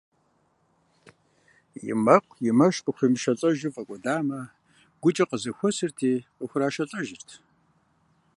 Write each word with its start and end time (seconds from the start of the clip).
И 1.91 1.93
мэкъу, 2.03 2.37
и 2.49 2.51
мэш 2.57 2.75
къыхуемышэлӀэжу 2.83 3.73
фӀэкӀуэдамэ, 3.73 4.39
гукӀэ 5.01 5.25
къызэхуэсырти 5.29 6.11
къыхурашэлӀэжырт. 6.37 7.29